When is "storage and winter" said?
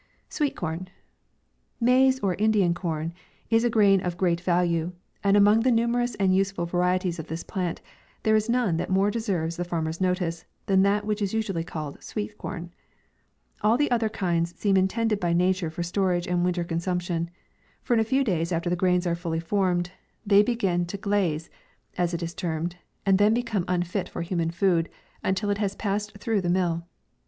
15.83-16.63